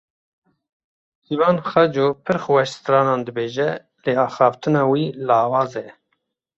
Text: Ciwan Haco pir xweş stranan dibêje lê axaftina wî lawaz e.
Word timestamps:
Ciwan 1.25 1.57
Haco 1.67 2.07
pir 2.25 2.37
xweş 2.45 2.69
stranan 2.77 3.19
dibêje 3.27 3.69
lê 4.03 4.13
axaftina 4.25 4.83
wî 4.91 5.05
lawaz 5.27 5.73
e. 5.85 5.87